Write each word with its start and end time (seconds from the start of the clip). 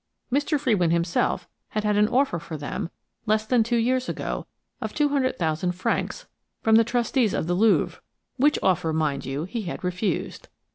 Mr. 0.33 0.59
Frewin 0.59 0.89
himself 0.89 1.47
had 1.67 1.83
had 1.83 1.95
an 1.95 2.07
offer 2.07 2.39
for 2.39 2.57
them, 2.57 2.89
less 3.27 3.45
than 3.45 3.61
two 3.61 3.75
years 3.77 4.09
ago, 4.09 4.47
of 4.81 4.95
200,000 4.95 5.73
francs 5.73 6.25
from 6.63 6.73
the 6.75 6.83
trustees 6.83 7.35
of 7.35 7.45
the 7.45 7.53
Louvre, 7.53 8.01
which 8.37 8.57
offer, 8.63 8.93
mind 8.93 9.27
you, 9.27 9.43
he 9.43 9.61
had 9.61 9.83
refused. 9.83 10.49